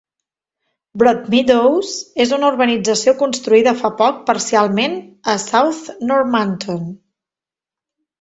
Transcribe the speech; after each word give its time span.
Broadmeadows 0.99 1.91
és 2.23 2.31
una 2.37 2.47
urbanització 2.53 3.13
construïda 3.19 3.73
fa 3.81 3.91
poc 3.99 4.23
parcialment 4.31 4.95
a 5.35 5.37
South 5.45 5.83
Normanton. 6.13 6.81